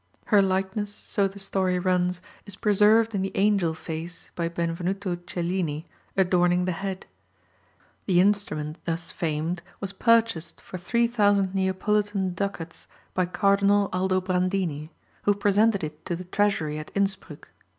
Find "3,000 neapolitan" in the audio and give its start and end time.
10.79-12.33